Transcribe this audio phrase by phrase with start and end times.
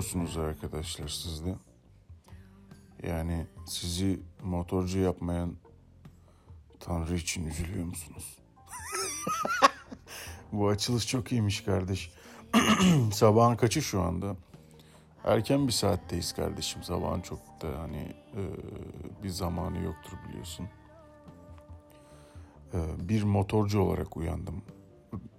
[0.00, 1.54] musunuz arkadaşlar siz de?
[3.02, 5.56] Yani sizi motorcu yapmayan
[6.80, 8.38] Tanrı için üzülüyor musunuz?
[10.52, 12.12] Bu açılış çok iyiymiş kardeş.
[13.12, 14.36] Sabahın kaçı şu anda?
[15.24, 16.82] Erken bir saatteyiz kardeşim.
[16.82, 18.42] Sabahın çok da hani e,
[19.22, 20.68] bir zamanı yoktur biliyorsun.
[22.74, 24.62] E, bir motorcu olarak uyandım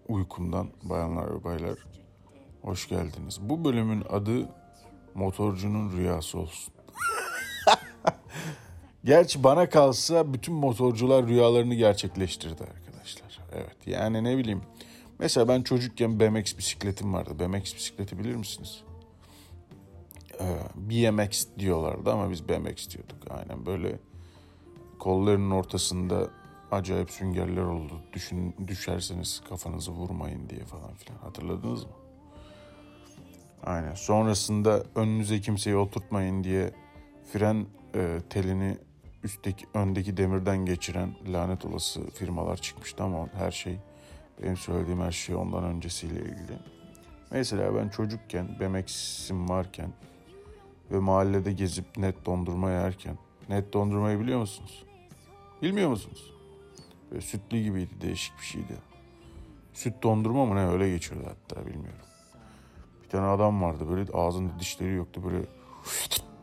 [0.08, 1.78] uykumdan bayanlar ve baylar.
[2.62, 3.40] Hoş geldiniz.
[3.42, 4.50] Bu bölümün adı
[5.14, 6.74] motorcunun rüyası olsun.
[9.06, 13.40] Gerçi bana kalsa bütün motorcular rüyalarını gerçekleştirdi arkadaşlar.
[13.52, 14.62] Evet yani ne bileyim.
[15.20, 17.40] Mesela ben çocukken BMX bisikletim vardı.
[17.40, 18.84] BMX bisikleti bilir misiniz?
[20.40, 23.18] Ee, BMX diyorlardı ama biz BMX diyorduk.
[23.30, 24.00] Aynen böyle
[25.00, 26.30] kollarının ortasında
[26.72, 27.94] acayip süngerler oldu.
[28.14, 31.18] Düşün, düşerseniz kafanızı vurmayın diye falan filan.
[31.20, 32.01] Hatırladınız mı?
[33.64, 33.94] Aynen.
[33.94, 36.72] Sonrasında önünüze kimseyi oturtmayın diye
[37.34, 38.78] fren e, telini
[39.24, 43.78] üstteki öndeki demirden geçiren lanet olası firmalar çıkmıştı ama her şey
[44.44, 46.60] benim söylediğim her şey ondan öncesiyle ilgili.
[47.32, 49.94] Mesela ben çocukken BMX'im varken
[50.92, 53.18] ve mahallede gezip net dondurma yerken
[53.50, 54.84] net dondurmayı biliyor musunuz?
[55.62, 56.34] Bilmiyor musunuz?
[57.12, 58.74] Böyle sütlü gibiydi değişik bir şeydi.
[59.74, 62.11] Süt dondurma mı ne öyle geçiyordu hatta bilmiyorum.
[63.12, 65.46] Tane adam vardı böyle ağzında dişleri yoktu böyle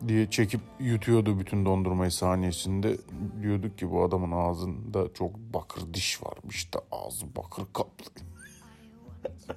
[0.08, 2.96] diye çekip yutuyordu bütün dondurmayı saniyesinde.
[3.42, 8.04] Diyorduk ki bu adamın ağzında çok bakır diş varmış da ağzı bakır kaplı.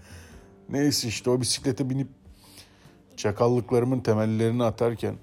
[0.69, 2.07] Neyse işte o bisiklete binip
[3.17, 5.15] çakallıklarımın temellerini atarken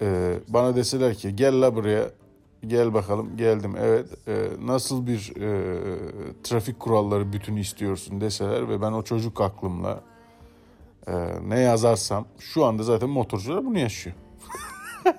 [0.00, 2.10] e, bana deseler ki gel la buraya
[2.66, 5.72] gel bakalım geldim evet e, nasıl bir e,
[6.42, 10.11] trafik kuralları bütünü istiyorsun deseler ve ben o çocuk aklımla
[11.06, 11.12] e,
[11.48, 14.16] ne yazarsam şu anda zaten motorcular bunu yaşıyor.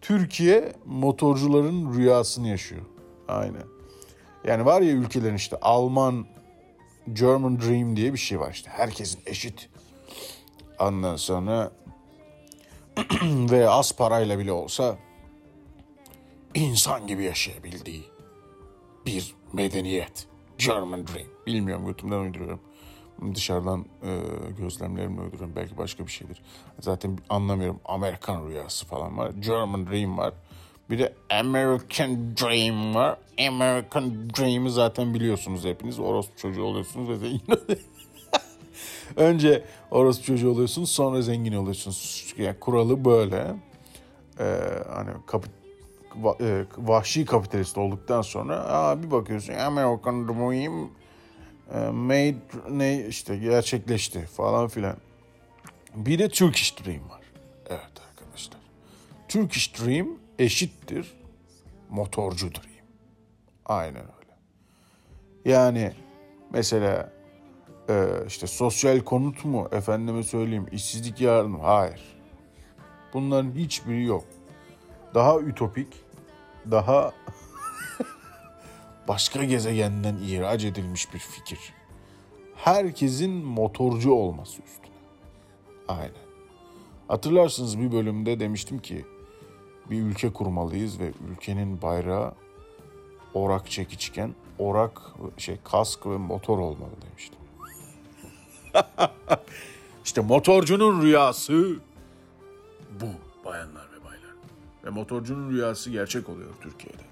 [0.00, 2.82] Türkiye motorcuların rüyasını yaşıyor.
[3.28, 3.64] Aynen.
[4.44, 6.26] Yani var ya ülkelerin işte Alman
[7.12, 8.70] German Dream diye bir şey var işte.
[8.70, 9.68] Herkesin eşit.
[10.78, 11.72] Ondan sonra
[13.24, 14.98] ve az parayla bile olsa
[16.54, 18.04] insan gibi yaşayabildiği
[19.06, 20.26] bir medeniyet.
[20.58, 21.28] German Dream.
[21.46, 22.60] Bilmiyorum götümden uyduruyorum.
[23.34, 24.18] Dışarıdan e,
[24.58, 25.56] gözlemlerimle uyduruyorum.
[25.56, 26.42] Belki başka bir şeydir.
[26.80, 27.80] Zaten anlamıyorum.
[27.84, 29.30] Amerikan rüyası falan var.
[29.30, 30.34] German Dream var.
[30.90, 33.18] Bir de American Dream var.
[33.48, 35.98] American Dream'i zaten biliyorsunuz hepiniz.
[35.98, 37.42] Orospu çocuğu oluyorsunuz ve zengin
[39.16, 42.34] Önce orospu çocuğu oluyorsunuz sonra zengin oluyorsunuz.
[42.38, 43.54] Yani kuralı böyle.
[44.40, 44.58] Ee,
[44.94, 45.50] hani kapit
[46.40, 50.90] e, vahşi kapitalist olduktan sonra aa, bir bakıyorsun American Dream
[51.78, 52.36] made
[52.70, 54.96] ne işte gerçekleşti falan filan.
[55.94, 57.20] Bir de Turkish Dream var.
[57.68, 58.60] Evet arkadaşlar.
[59.28, 61.14] Turkish Dream eşittir
[61.90, 62.86] motorcu Dream.
[63.66, 64.36] Aynen öyle.
[65.44, 65.92] Yani
[66.52, 67.12] mesela
[67.88, 72.00] e, işte sosyal konut mu efendime söyleyeyim işsizlik yardım hayır.
[73.14, 74.24] Bunların hiçbiri yok
[75.14, 75.88] daha ütopik,
[76.70, 77.12] daha
[79.10, 81.58] başka gezegenden ihraç edilmiş bir fikir.
[82.56, 84.96] Herkesin motorcu olması üstüne.
[85.88, 86.10] Aynen.
[87.08, 89.04] Hatırlarsınız bir bölümde demiştim ki
[89.90, 92.32] bir ülke kurmalıyız ve ülkenin bayrağı
[93.34, 95.00] orak çekiçken orak
[95.38, 97.38] şey kask ve motor olmalı demiştim.
[100.04, 101.76] İşte motorcunun rüyası
[103.00, 103.06] bu
[103.44, 103.90] bayanlar.
[104.84, 107.02] Ve motorcunun rüyası gerçek oluyor Türkiye'de.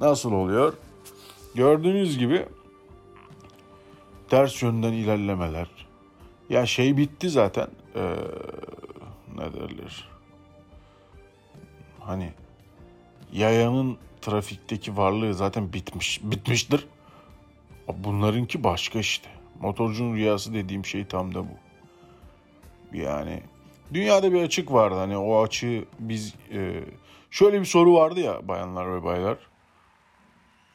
[0.00, 0.74] Nasıl oluyor?
[1.54, 2.46] Gördüğünüz gibi
[4.28, 5.68] ters yönden ilerlemeler.
[6.50, 7.68] Ya şey bitti zaten.
[7.94, 8.00] Ee,
[9.36, 10.08] ne derler?
[12.00, 12.32] Hani
[13.32, 16.86] yayanın trafikteki varlığı zaten bitmiş, bitmiştir.
[17.88, 19.28] Bunlarınki başka işte.
[19.60, 21.56] Motorcunun rüyası dediğim şey tam da bu.
[22.96, 23.42] Yani
[23.94, 24.94] Dünyada bir açık vardı.
[24.94, 26.80] Hani o açığı biz e,
[27.30, 29.38] şöyle bir soru vardı ya bayanlar ve baylar.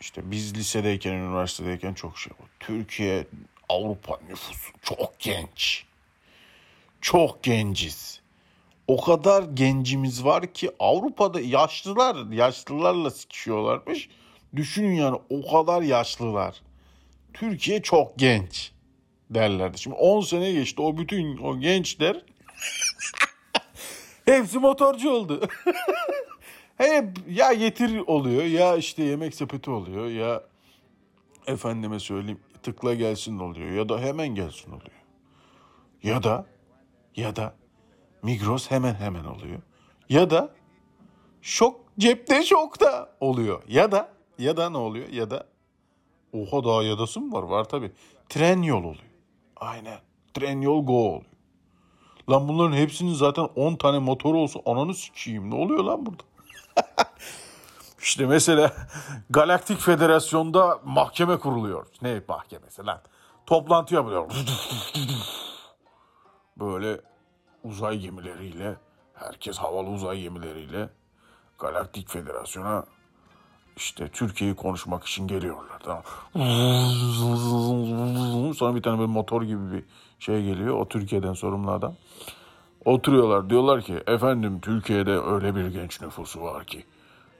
[0.01, 2.47] İşte biz lisedeyken, üniversitedeyken çok şey var.
[2.59, 3.27] Türkiye,
[3.69, 5.83] Avrupa nüfusu çok genç.
[7.01, 8.21] Çok genciz.
[8.87, 14.09] O kadar gencimiz var ki Avrupa'da yaşlılar, yaşlılarla sıkışıyorlarmış.
[14.55, 16.61] Düşünün yani o kadar yaşlılar.
[17.33, 18.71] Türkiye çok genç
[19.29, 19.79] derlerdi.
[19.79, 22.21] Şimdi 10 sene geçti o bütün o gençler
[24.25, 25.47] Hepsi motorcu oldu.
[26.79, 30.43] Hep ya getir oluyor ya işte yemek sepeti oluyor ya
[31.47, 34.99] efendime söyleyeyim tıkla gelsin oluyor ya da hemen gelsin oluyor.
[36.03, 36.45] Ya da
[37.15, 37.55] ya da
[38.23, 39.59] Migros hemen hemen oluyor.
[40.09, 40.49] Ya da
[41.41, 43.63] şok cepte şokta oluyor.
[43.67, 45.09] Ya da ya da ne oluyor?
[45.09, 45.47] Ya da
[46.33, 47.43] oha daha yadası mı var?
[47.43, 47.91] Var tabi.
[48.29, 49.09] Tren yol oluyor.
[49.55, 49.99] Aynen.
[50.33, 51.25] Tren yol go oluyor.
[52.29, 55.49] Lan bunların hepsinin zaten 10 tane motoru olsa ananı sikeyim.
[55.49, 56.28] Ne oluyor lan burada?
[58.01, 58.73] işte mesela
[59.29, 61.85] Galaktik Federasyon'da mahkeme kuruluyor.
[62.01, 63.01] Ne mahkemesi lan?
[63.45, 64.29] Toplantı yapılıyor.
[66.57, 67.01] Böyle
[67.63, 68.75] uzay gemileriyle,
[69.13, 70.89] herkes havalı uzay gemileriyle
[71.59, 72.85] Galaktik Federasyon'a
[73.77, 75.79] işte Türkiye'yi konuşmak için geliyorlar.
[75.83, 76.03] Tamam.
[78.53, 79.83] Sonra bir tane böyle motor gibi bir
[80.19, 80.77] şey geliyor.
[80.77, 81.95] O Türkiye'den sorumlu adam.
[82.85, 86.85] Oturuyorlar diyorlar ki efendim Türkiye'de öyle bir genç nüfusu var ki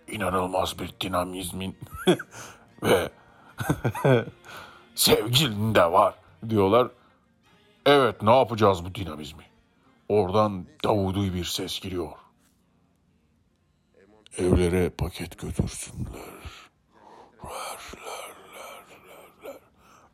[0.08, 1.78] inanılmaz bir dinamizmin
[2.84, 3.10] ve
[4.96, 6.16] sevgilin de var
[6.50, 6.88] diyorlar.
[7.86, 9.44] Evet ne yapacağız bu dinamizmi?
[10.10, 12.12] Oradan Davudi bir ses giriyor.
[14.38, 16.12] Evlere paket götürsünler.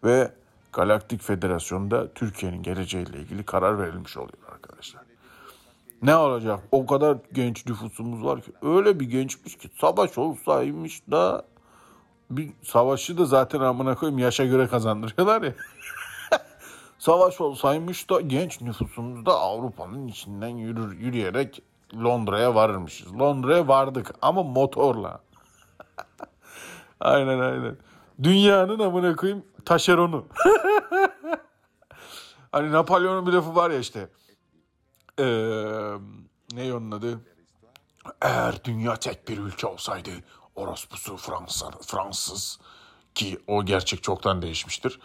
[0.03, 0.31] Ve
[0.73, 5.04] Galaktik Federasyonu'nda Türkiye'nin geleceğiyle ilgili karar verilmiş oluyor arkadaşlar.
[6.05, 6.59] Ne olacak?
[6.71, 8.51] O kadar genç nüfusumuz var ki.
[8.61, 11.45] Öyle bir gençmiş ki savaş olsaymış da
[12.29, 15.53] bir savaşı da zaten amına koyayım yaşa göre kazandırıyorlar ya.
[16.99, 21.61] savaş olsaymış da genç nüfusumuz da Avrupa'nın içinden yürür, yürüyerek
[21.93, 23.19] Londra'ya varırmışız.
[23.19, 25.19] Londra'ya vardık ama motorla.
[26.99, 27.77] aynen aynen.
[28.23, 30.25] Dünyanın amına koyayım taşeronu.
[32.51, 34.09] hani Napolyon'un bir lafı var ya işte.
[35.19, 35.25] Ee,
[36.53, 37.19] ne onun adı?
[38.21, 40.09] Eğer dünya tek bir ülke olsaydı
[40.55, 42.59] orospusu Fransa, Fransız
[43.15, 44.99] ki o gerçek çoktan değişmiştir.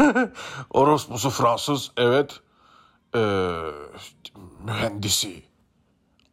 [0.70, 2.40] orospusu Fransız evet
[3.16, 3.60] ee,
[4.64, 5.44] mühendisi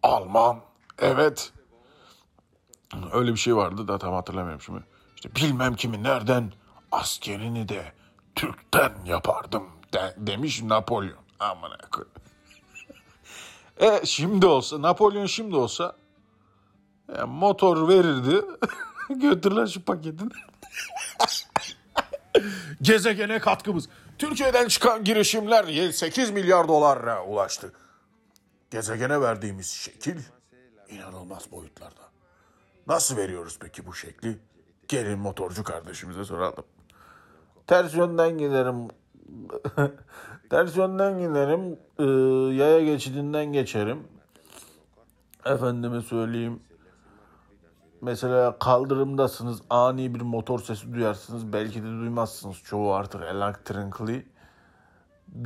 [0.03, 0.61] Alman
[0.99, 1.53] evet
[3.13, 4.83] öyle bir şey vardı da tam hatırlamıyorum şimdi.
[5.15, 6.53] İşte bilmem kimi nereden
[6.91, 7.93] askerini de
[8.35, 9.63] Türk'ten yapardım
[9.93, 11.21] de, demiş Napolyon.
[11.39, 11.71] Aman
[13.79, 15.95] E şimdi olsa Napolyon şimdi olsa
[17.17, 18.45] e, motor verirdi.
[19.09, 20.31] Götürler şu paketin.
[22.81, 23.89] Gezegene katkımız.
[24.17, 27.73] Türkiye'den çıkan girişimler 8 milyar dolara ulaştı.
[28.71, 30.19] Gezegene verdiğimiz şekil
[30.89, 32.01] inanılmaz boyutlarda.
[32.87, 34.39] Nasıl veriyoruz peki bu şekli?
[34.87, 36.65] Gelin motorcu kardeşimize soralım.
[37.67, 38.87] Ters yönden giderim.
[40.49, 41.79] Ters yönden giderim.
[41.99, 42.03] Ee,
[42.55, 44.07] yaya geçidinden geçerim.
[45.45, 46.59] Efendime söyleyeyim.
[48.01, 51.53] Mesela kaldırımdasınız ani bir motor sesi duyarsınız.
[51.53, 54.25] Belki de duymazsınız çoğu artık elektrikli.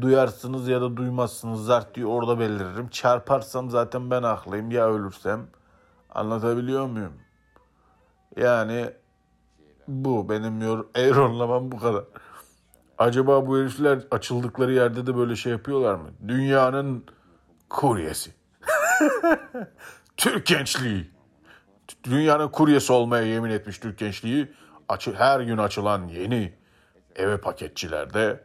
[0.01, 1.65] Duyarsınız ya da duymazsınız.
[1.65, 2.87] Zart diye orada beliririm.
[2.87, 5.47] Çarparsam zaten ben haklıyım ya ölürsem.
[6.09, 7.13] Anlatabiliyor muyum?
[8.37, 8.93] Yani
[9.87, 12.03] bu benim yor Euronlamam bu kadar.
[12.97, 16.09] Acaba bu herifler açıldıkları yerde de böyle şey yapıyorlar mı?
[16.27, 17.05] Dünyanın
[17.69, 18.31] kuryesi.
[20.17, 21.09] Türk gençliği.
[22.03, 24.47] Dünyanın kuryesi olmaya yemin etmiş Türk gençliği.
[24.89, 26.53] Açı, her gün açılan yeni
[27.15, 28.43] eve paketçilerde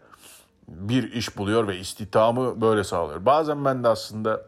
[0.69, 3.27] bir iş buluyor ve istihdamı böyle sağlıyor.
[3.27, 4.43] Bazen ben de aslında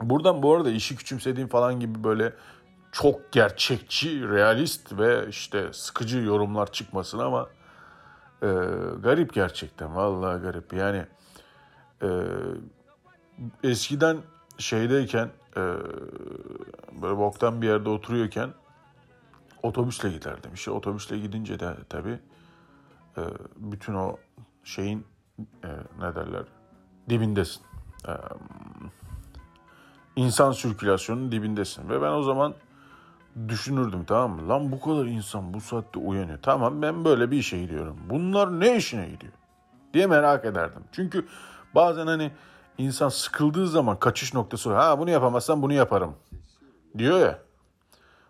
[0.00, 2.32] buradan bu arada işi küçümsediğim falan gibi böyle
[2.92, 7.48] çok gerçekçi, realist ve işte sıkıcı yorumlar çıkmasın ama
[8.42, 8.46] e,
[9.02, 9.96] garip gerçekten.
[9.96, 10.72] Vallahi garip.
[10.72, 11.06] Yani
[12.02, 12.08] e,
[13.62, 14.16] eskiden
[14.58, 15.60] şeydeyken e,
[17.02, 18.50] böyle boktan bir yerde oturuyorken
[19.62, 20.50] otobüsle giderdim.
[20.54, 22.18] İşte otobüsle gidince de tabii
[23.16, 23.22] e,
[23.56, 24.16] bütün o
[24.64, 25.06] şeyin
[25.64, 25.68] e,
[26.00, 26.44] ne derler
[27.08, 27.62] dibindesin.
[28.08, 28.12] E,
[30.16, 31.88] insan sirkülasyonunun dibindesin.
[31.88, 32.54] Ve ben o zaman
[33.48, 34.48] düşünürdüm tamam mı?
[34.48, 36.38] Lan bu kadar insan bu saatte uyanıyor.
[36.42, 37.96] Tamam ben böyle bir işe gidiyorum.
[38.10, 39.32] Bunlar ne işine gidiyor?
[39.94, 40.82] Diye merak ederdim.
[40.92, 41.26] Çünkü
[41.74, 42.32] bazen hani
[42.78, 46.14] insan sıkıldığı zaman kaçış noktası ha bunu yapamazsam bunu yaparım
[46.98, 47.38] diyor ya.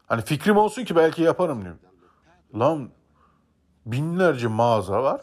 [0.06, 1.76] Hani fikrim olsun ki belki yaparım diyor.
[2.54, 2.90] Lan
[3.86, 5.20] binlerce mağaza var.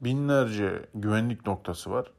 [0.00, 2.12] Binlerce güvenlik noktası var.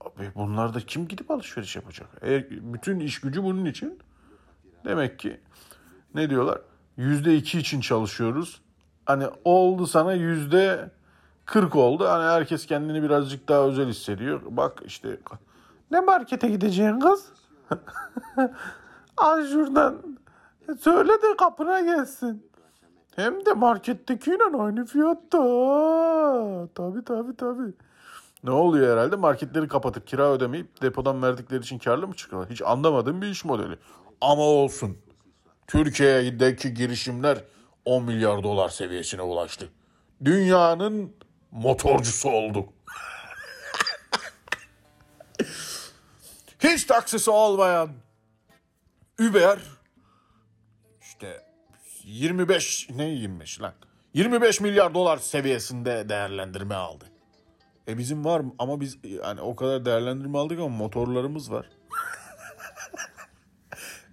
[0.00, 2.08] Abi bunlarda kim gidip alışveriş yapacak?
[2.22, 3.98] Eğer bütün iş gücü bunun için
[4.84, 5.40] demek ki
[6.18, 6.58] ne diyorlar?
[6.96, 8.60] Yüzde iki için çalışıyoruz.
[9.06, 10.90] Hani oldu sana yüzde
[11.44, 12.08] 40 oldu.
[12.08, 14.40] Hani herkes kendini birazcık daha özel hissediyor.
[14.50, 15.18] Bak işte
[15.90, 17.26] ne markete gideceğin kız?
[19.16, 19.96] Al şuradan.
[20.80, 22.48] Söyle de kapına gelsin.
[23.16, 25.38] Hem de markettekiyle aynı fiyatta.
[26.74, 27.72] Tabii tabii tabii.
[28.44, 29.16] Ne oluyor herhalde?
[29.16, 32.50] Marketleri kapatıp kira ödemeyip depodan verdikleri için karlı mı çıkıyorlar?
[32.50, 33.78] Hiç anlamadığım bir iş modeli.
[34.20, 34.96] Ama olsun.
[35.68, 37.44] Türkiye'deki girişimler
[37.84, 39.68] 10 milyar dolar seviyesine ulaştı.
[40.24, 41.16] Dünyanın
[41.50, 42.66] motorcusu oldu.
[46.58, 47.90] Hiç taksisi olmayan
[49.20, 49.58] Uber
[51.02, 51.42] işte
[52.04, 53.74] 25 ne 25 lan
[54.14, 57.04] 25 milyar dolar seviyesinde değerlendirme aldı.
[57.88, 58.54] E bizim var mı?
[58.58, 61.70] Ama biz yani o kadar değerlendirme aldık ama motorlarımız var.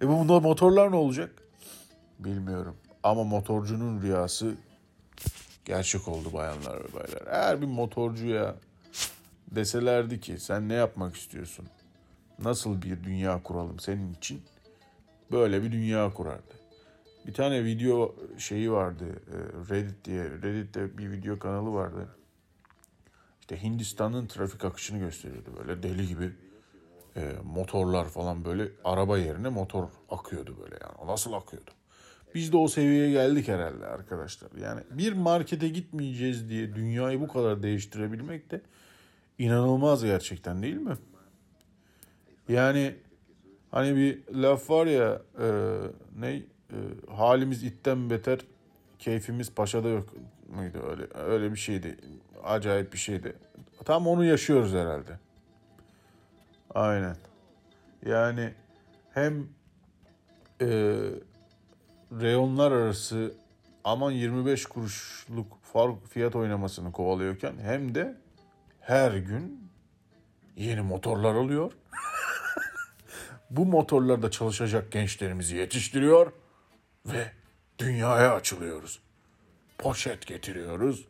[0.02, 1.45] e bu motorlar ne olacak?
[2.18, 2.76] Bilmiyorum.
[3.02, 4.54] Ama motorcunun rüyası
[5.64, 7.22] gerçek oldu bayanlar ve baylar.
[7.26, 8.54] Eğer bir motorcuya
[9.50, 11.66] deselerdi ki sen ne yapmak istiyorsun?
[12.38, 14.42] Nasıl bir dünya kuralım senin için?
[15.32, 16.54] Böyle bir dünya kurardı.
[17.26, 19.36] Bir tane video şeyi vardı e,
[19.74, 20.24] Reddit diye.
[20.24, 22.08] Reddit'te bir video kanalı vardı.
[23.40, 26.32] İşte Hindistan'ın trafik akışını gösteriyordu böyle deli gibi.
[27.16, 31.10] E, motorlar falan böyle araba yerine motor akıyordu böyle yani.
[31.10, 31.70] Nasıl akıyordu?
[32.36, 34.50] Biz de o seviyeye geldik herhalde arkadaşlar.
[34.60, 38.60] Yani bir markete gitmeyeceğiz diye dünyayı bu kadar değiştirebilmek de
[39.38, 40.96] inanılmaz gerçekten değil mi?
[42.48, 42.94] Yani
[43.70, 45.48] hani bir laf var ya e,
[46.18, 46.42] ne e,
[47.14, 48.38] halimiz itten beter
[48.98, 50.08] keyfimiz paşada yok
[50.48, 50.78] muydu?
[50.90, 51.96] Öyle öyle bir şeydi
[52.44, 53.36] acayip bir şeydi.
[53.84, 55.18] Tam onu yaşıyoruz herhalde.
[56.74, 57.16] Aynen.
[58.06, 58.54] Yani
[59.14, 59.48] hem
[60.60, 60.96] e,
[62.20, 63.34] reyonlar arası
[63.84, 68.16] aman 25 kuruşluk fark fiyat oynamasını kovalıyorken hem de
[68.80, 69.70] her gün
[70.56, 71.72] yeni motorlar alıyor.
[73.50, 76.32] Bu motorlarda çalışacak gençlerimizi yetiştiriyor
[77.06, 77.32] ve
[77.78, 79.00] dünyaya açılıyoruz.
[79.78, 81.04] Poşet getiriyoruz,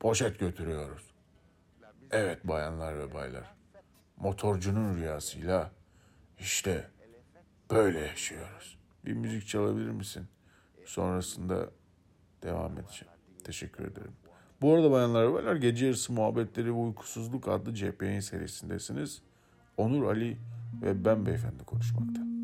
[0.00, 1.02] poşet götürüyoruz.
[2.10, 3.54] Evet bayanlar ve baylar,
[4.16, 5.70] motorcunun rüyasıyla
[6.38, 6.90] işte
[7.70, 8.78] böyle yaşıyoruz.
[9.04, 10.28] Bir müzik çalabilir misin?
[10.86, 11.70] Sonrasında
[12.42, 13.14] devam edeceğim.
[13.44, 14.12] Teşekkür ederim.
[14.60, 19.22] Bu arada bayanlar ve baylar gece yarısı muhabbetleri ve uykusuzluk adlı CPN serisindesiniz.
[19.76, 20.38] Onur Ali
[20.82, 22.35] ve ben beyefendi konuşmakta.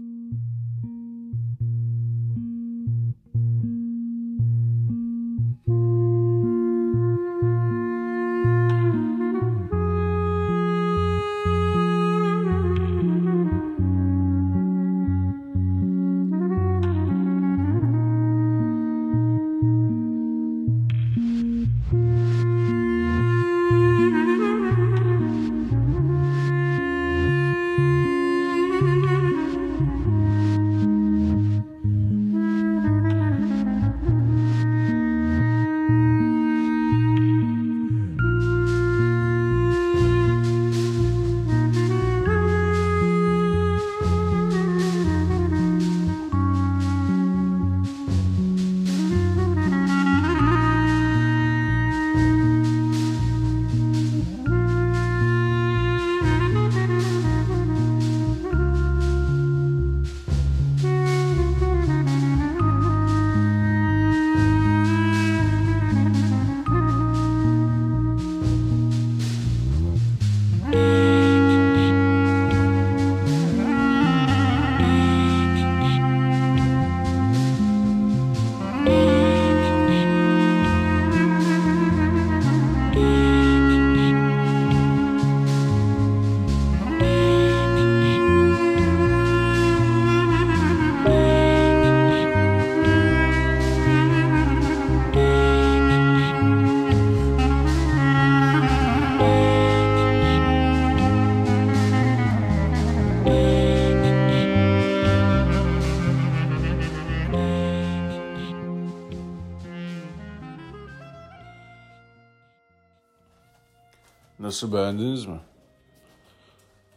[114.93, 115.41] Beğendiniz mi?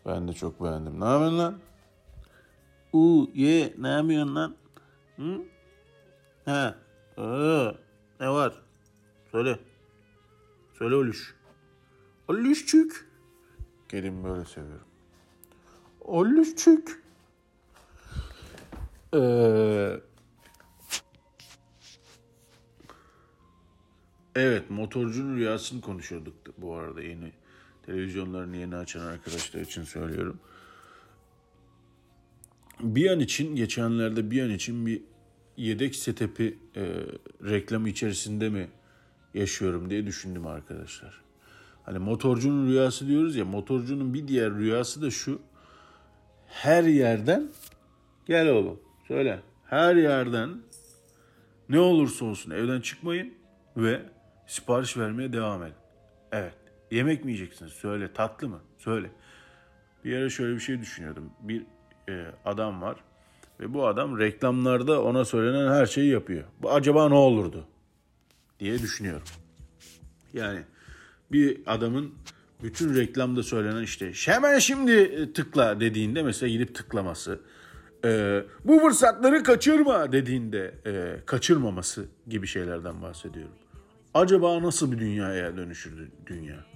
[0.05, 0.99] Ben de çok beğendim.
[0.99, 1.59] Ne yapıyorsun lan?
[2.93, 4.55] U ye ne yapıyorsun lan?
[5.15, 5.41] Hı?
[6.45, 6.75] Ha.
[7.17, 7.71] Aa,
[8.19, 8.53] ne var?
[9.31, 9.59] Söyle.
[10.73, 11.35] Söyle Oluş.
[12.27, 12.91] Oluşçuk.
[13.89, 14.87] Gelin böyle seviyorum.
[16.01, 16.87] Oluşçuk.
[19.13, 19.99] Ee,
[24.35, 27.31] evet motorcunun rüyasını konuşuyorduk bu arada yeni
[27.85, 30.39] televizyonlarını yeni açan arkadaşlar için söylüyorum.
[32.79, 35.01] Bir an için geçenlerde bir an için bir
[35.57, 36.83] yedek setepi e,
[37.43, 38.67] reklamı içerisinde mi
[39.33, 41.21] yaşıyorum diye düşündüm arkadaşlar.
[41.83, 45.41] Hani motorcunun rüyası diyoruz ya motorcunun bir diğer rüyası da şu.
[46.47, 47.49] Her yerden
[48.25, 49.39] gel oğlum söyle.
[49.65, 50.49] Her yerden
[51.69, 53.33] ne olursa olsun evden çıkmayın
[53.77, 54.01] ve
[54.47, 55.75] sipariş vermeye devam edin.
[56.31, 56.64] Evet.
[56.95, 57.73] Yemek mi yiyeceksiniz?
[57.73, 58.13] Söyle.
[58.13, 58.59] Tatlı mı?
[58.77, 59.11] Söyle.
[60.05, 61.29] Bir ara şöyle bir şey düşünüyordum.
[61.41, 61.63] Bir
[62.09, 62.97] e, adam var
[63.59, 66.43] ve bu adam reklamlarda ona söylenen her şeyi yapıyor.
[66.61, 67.67] Bu acaba ne olurdu?
[68.59, 69.27] diye düşünüyorum.
[70.33, 70.59] Yani
[71.31, 72.13] bir adamın
[72.63, 77.39] bütün reklamda söylenen işte hemen şimdi tıkla dediğinde mesela gidip tıklaması.
[78.05, 83.55] E, bu fırsatları kaçırma dediğinde e, kaçırmaması gibi şeylerden bahsediyorum.
[84.13, 86.74] Acaba nasıl bir dünyaya dönüşürdü dünya?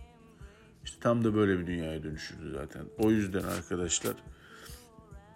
[0.84, 2.86] İşte tam da böyle bir dünyaya dönüşürdü zaten.
[2.98, 4.14] O yüzden arkadaşlar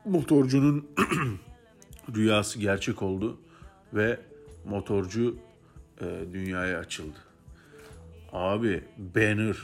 [0.06, 0.88] motorcunun
[2.16, 3.38] rüyası gerçek oldu
[3.94, 4.20] ve
[4.66, 5.36] motorcu
[6.02, 7.18] e, dünyaya açıldı.
[8.32, 9.58] Abi banner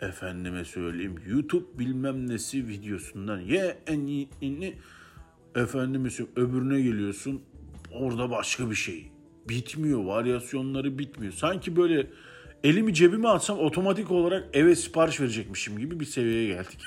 [0.00, 4.74] efendime söyleyeyim YouTube bilmem nesi videosundan ye en iyini
[5.54, 7.42] efendime söyleyeyim öbürüne geliyorsun
[7.92, 9.12] orada başka bir şey.
[9.48, 11.32] Bitmiyor varyasyonları bitmiyor.
[11.32, 12.06] Sanki böyle
[12.64, 16.80] elimi cebime atsam otomatik olarak eve sipariş verecekmişim gibi bir seviyeye geldik.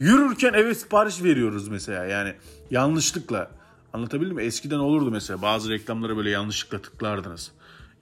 [0.00, 2.34] Yürürken eve sipariş veriyoruz mesela yani
[2.70, 3.50] yanlışlıkla.
[3.92, 4.42] Anlatabildim mi?
[4.42, 7.52] Eskiden olurdu mesela bazı reklamlara böyle yanlışlıkla tıklardınız.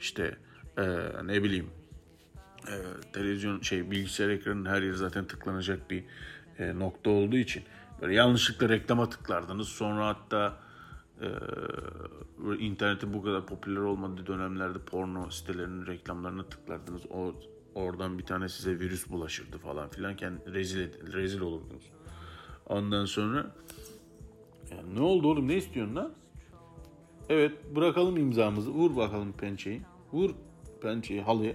[0.00, 0.36] İşte
[0.78, 0.82] e,
[1.24, 1.70] ne bileyim
[2.68, 2.74] e,
[3.12, 6.04] televizyon şey bilgisayar ekranının her yeri zaten tıklanacak bir
[6.58, 7.62] e, nokta olduğu için
[8.00, 9.68] böyle yanlışlıkla reklama tıklardınız.
[9.68, 10.56] Sonra hatta
[11.20, 11.28] e,
[12.58, 17.02] internetin bu kadar popüler olmadığı dönemlerde porno sitelerinin reklamlarına tıklardınız.
[17.10, 17.34] O
[17.74, 20.16] oradan bir tane size virüs bulaşırdı falan filan.
[20.16, 21.92] Kendi rezil rezil olurdunuz.
[22.66, 23.54] Ondan sonra
[24.70, 26.12] yani ne oldu oğlum ne istiyorsun lan?
[27.28, 28.70] Evet bırakalım imzamızı.
[28.70, 29.82] Vur bakalım pençeyi.
[30.12, 30.30] Vur
[30.82, 31.54] pençeyi halıya.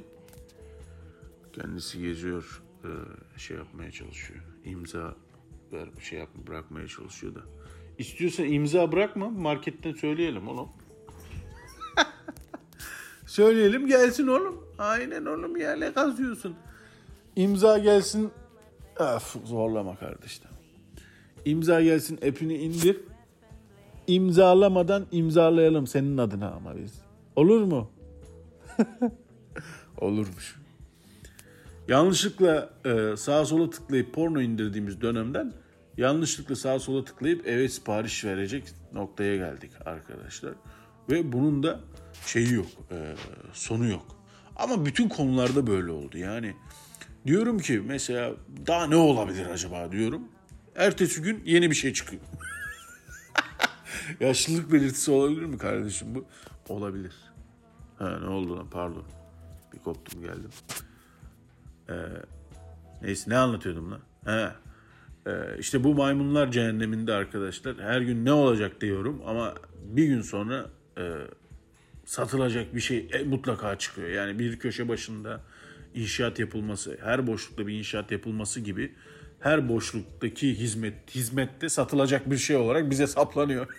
[1.53, 2.63] Kendisi geziyor
[3.37, 4.39] şey yapmaya çalışıyor.
[4.65, 5.15] İmza
[5.71, 7.41] ver şey yapma bırakmaya çalışıyor da.
[8.01, 10.69] İstiyorsan imza bırakma marketten söyleyelim oğlum.
[13.27, 14.67] söyleyelim gelsin oğlum.
[14.77, 16.55] Aynen oğlum ya ne kazıyorsun.
[17.35, 18.31] İmza gelsin.
[18.99, 20.43] Öf zorlama kardeşim.
[21.45, 22.97] İmza gelsin app'ini indir.
[24.07, 27.01] İmzalamadan imzalayalım senin adına ama biz.
[27.35, 27.91] Olur mu?
[29.97, 30.55] Olurmuş.
[31.87, 35.53] Yanlışlıkla e, sağa sola tıklayıp porno indirdiğimiz dönemden
[36.01, 40.53] yanlışlıkla sağa sola tıklayıp eve sipariş verecek noktaya geldik arkadaşlar.
[41.09, 41.79] Ve bunun da
[42.25, 43.15] şeyi yok, e,
[43.53, 44.05] sonu yok.
[44.55, 46.17] Ama bütün konularda böyle oldu.
[46.17, 46.55] Yani
[47.25, 48.33] diyorum ki mesela
[48.67, 50.27] daha ne olabilir acaba diyorum.
[50.75, 52.21] Ertesi gün yeni bir şey çıkıyor.
[54.19, 56.25] Yaşlılık belirtisi olabilir mi kardeşim bu?
[56.69, 57.13] Olabilir.
[57.99, 59.03] Ha ne oldu lan pardon.
[59.73, 60.49] Bir koptum geldim.
[61.89, 61.93] Ee,
[63.01, 63.99] neyse ne anlatıyordum lan?
[64.25, 64.51] He.
[65.27, 67.79] Ee, işte bu maymunlar cehenneminde arkadaşlar.
[67.79, 71.03] Her gün ne olacak diyorum ama bir gün sonra e,
[72.05, 74.09] satılacak bir şey e, mutlaka çıkıyor.
[74.09, 75.41] Yani bir köşe başında
[75.93, 78.91] inşaat yapılması, her boşlukta bir inşaat yapılması gibi
[79.39, 83.67] her boşluktaki hizmet hizmette satılacak bir şey olarak bize saplanıyor.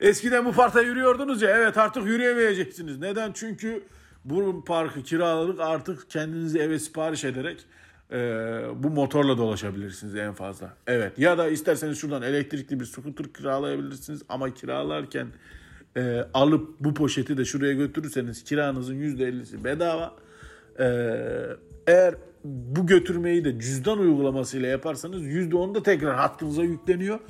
[0.00, 2.98] Eskiden bu parkta yürüyordunuz ya evet artık yürüyemeyeceksiniz.
[2.98, 3.32] Neden?
[3.34, 3.84] Çünkü
[4.24, 7.64] bu parkı kiraladık artık kendinizi eve sipariş ederek
[8.12, 8.16] e,
[8.76, 10.74] bu motorla dolaşabilirsiniz en fazla.
[10.86, 15.26] Evet ya da isterseniz şuradan elektrikli bir scooter kiralayabilirsiniz ama kiralarken
[15.96, 20.14] e, alıp bu poşeti de şuraya götürürseniz kiranızın %50'si bedava.
[20.78, 20.86] E,
[21.86, 27.20] eğer bu götürmeyi de cüzdan uygulamasıyla yaparsanız %10 da tekrar hattınıza yükleniyor.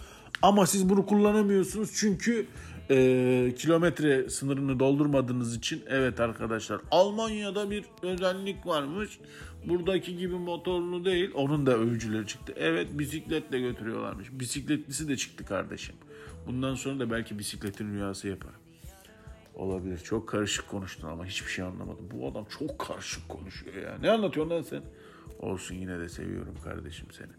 [0.43, 2.47] Ama siz bunu kullanamıyorsunuz çünkü
[2.91, 9.19] e, kilometre sınırını doldurmadığınız için evet arkadaşlar Almanya'da bir özellik varmış.
[9.65, 11.31] Buradaki gibi motorlu değil.
[11.35, 12.53] Onun da övücüleri çıktı.
[12.57, 14.29] Evet bisikletle götürüyorlarmış.
[14.33, 15.95] Bisikletlisi de çıktı kardeşim.
[16.47, 18.53] Bundan sonra da belki bisikletin rüyası yapar.
[19.55, 19.99] Olabilir.
[19.99, 22.09] Çok karışık konuştun ama hiçbir şey anlamadım.
[22.11, 23.99] Bu adam çok karışık konuşuyor ya.
[24.01, 24.83] Ne anlatıyorsun lan sen?
[25.39, 27.33] Olsun yine de seviyorum kardeşim seni.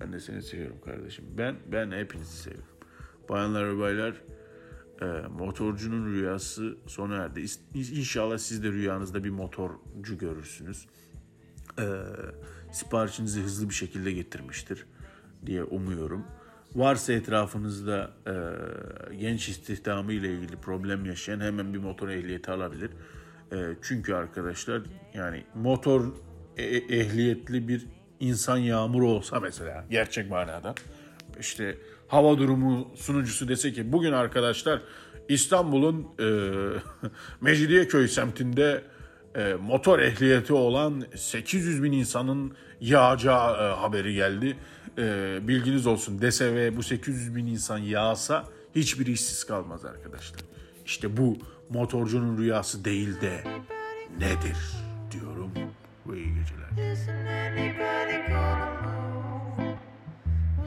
[0.00, 1.24] Ben de seni seviyorum kardeşim.
[1.38, 2.68] Ben ben hepinizi seviyorum.
[3.28, 4.20] Bayanlar ve baylar
[5.02, 5.06] e,
[5.38, 7.44] motorcunun rüyası sona erdi.
[7.74, 10.86] İnşallah siz de rüyanızda bir motorcu görürsünüz.
[11.78, 11.84] E,
[12.72, 14.86] siparişinizi hızlı bir şekilde getirmiştir
[15.46, 16.24] diye umuyorum.
[16.74, 18.34] Varsa etrafınızda e,
[19.16, 22.90] genç istihdamı ile ilgili problem yaşayan hemen bir motor ehliyeti alabilir.
[23.52, 24.82] E, çünkü arkadaşlar
[25.14, 26.12] yani motor
[26.56, 27.86] e, e ehliyetli bir
[28.20, 30.74] insan yağmuru olsa mesela gerçek manada
[31.40, 34.80] işte hava durumu sunucusu dese ki bugün arkadaşlar
[35.28, 36.26] İstanbul'un e,
[37.40, 38.84] Mecidiyeköy semtinde
[39.36, 44.56] e, motor ehliyeti olan 800 bin insanın yağacağı e, haberi geldi.
[44.98, 48.44] E, bilginiz olsun dese ve bu 800 bin insan yağsa
[48.74, 50.40] hiçbir işsiz kalmaz arkadaşlar.
[50.86, 51.38] İşte bu
[51.70, 53.44] motorcunun rüyası değil de
[54.18, 54.56] nedir
[55.10, 55.50] diyorum
[56.06, 56.94] ve iyi geceler.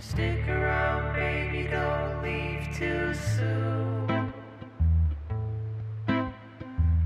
[0.02, 4.32] Stick around, baby, don't leave too soon.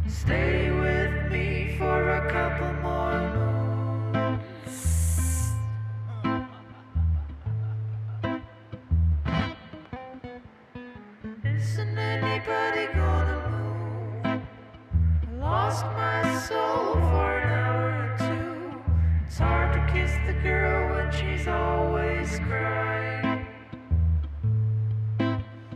[0.07, 1.10] Stay with
[1.81, 4.85] for a couple more moons.
[11.43, 14.25] Isn't anybody gonna move?
[14.25, 18.53] I lost my soul for an hour or two.
[19.25, 23.47] It's hard to kiss the girl when she's always crying.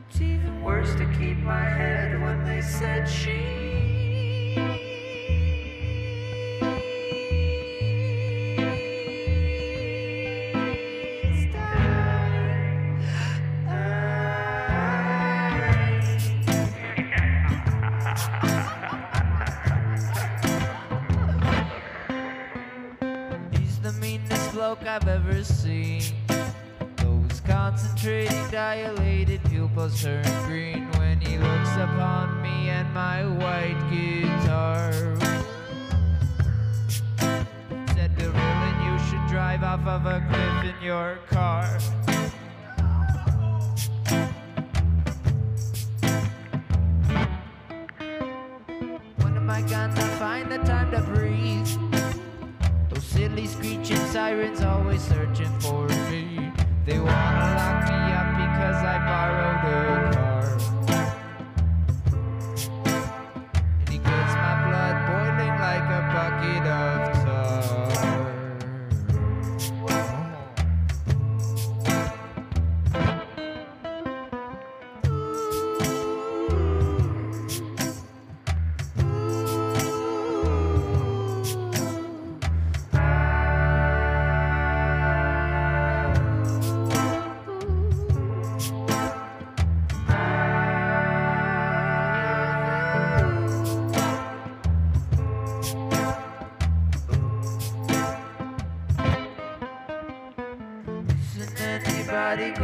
[0.08, 3.64] It's even worse to keep my head when they said she's
[29.89, 34.91] dilated turn green when he looks upon me and my white guitar.
[37.93, 41.67] Said, Gorilla, you should drive off of a cliff in your car.
[49.17, 51.67] When am I gonna find the time to breathe?
[52.89, 56.52] Those silly screeching sirens always searching for me.
[56.86, 58.24] They wanna lock me up
[58.65, 60.05] because I borrowed a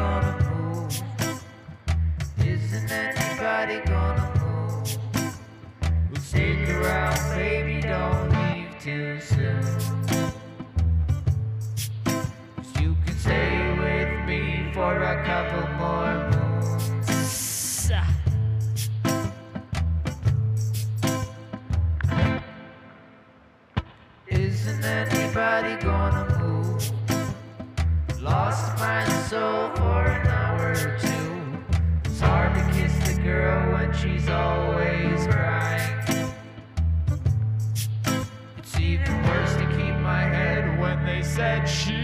[0.02, 0.51] gonna
[41.36, 42.01] said she